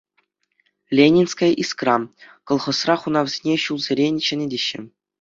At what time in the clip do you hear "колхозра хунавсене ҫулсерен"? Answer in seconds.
2.51-4.15